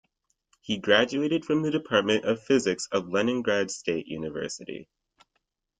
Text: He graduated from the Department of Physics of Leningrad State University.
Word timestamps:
He 0.61 0.79
graduated 0.79 1.45
from 1.45 1.61
the 1.61 1.69
Department 1.69 2.25
of 2.25 2.41
Physics 2.41 2.87
of 2.91 3.09
Leningrad 3.09 3.69
State 3.69 4.07
University. 4.07 4.89